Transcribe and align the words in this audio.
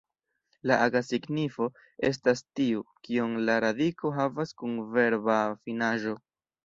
La 0.69 0.75
aga 0.85 1.01
signifo 1.09 1.67
estas 2.09 2.41
tiu, 2.59 2.81
kiun 3.09 3.37
la 3.51 3.59
radiko 3.67 4.15
havas 4.17 4.55
kun 4.63 4.75
verba 4.97 5.37
finaĵo. 5.61 6.17